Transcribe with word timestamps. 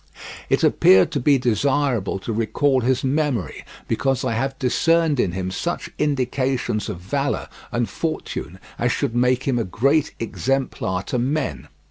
It 0.49 0.63
appeared 0.63 1.11
to 1.11 1.19
be 1.19 1.37
desirable 1.37 2.17
to 2.21 2.33
recall 2.33 2.81
his 2.81 3.03
memory, 3.03 3.63
because 3.87 4.25
I 4.25 4.31
have 4.33 4.57
discerned 4.57 5.19
in 5.19 5.33
him 5.33 5.51
such 5.51 5.91
indications 5.99 6.89
of 6.89 6.99
valour 6.99 7.47
and 7.71 7.87
fortune 7.87 8.57
as 8.79 8.91
should 8.91 9.15
make 9.15 9.43
him 9.43 9.59
a 9.59 9.63
great 9.63 10.15
exemplar 10.19 11.03
to 11.03 11.19
men. 11.19 11.67